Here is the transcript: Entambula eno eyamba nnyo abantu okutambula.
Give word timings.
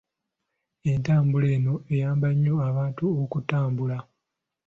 Entambula 0.91 1.47
eno 1.55 1.73
eyamba 1.93 2.27
nnyo 2.33 2.53
abantu 2.69 3.05
okutambula. 3.23 3.97